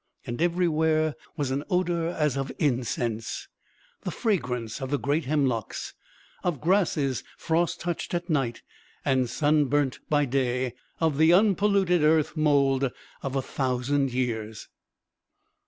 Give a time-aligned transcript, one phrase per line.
[0.25, 3.47] Everywhere was an odour as of incense,
[4.01, 5.93] the fragrance of the great hemlocks,
[6.43, 8.63] of grasses frost touched at night
[9.05, 12.89] and sunburnt by day, of the unpolluted earth mould
[13.21, 14.69] of a thousand years.